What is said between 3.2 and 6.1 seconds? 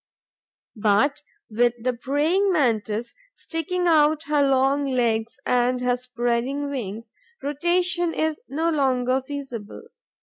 sticking out her long legs and her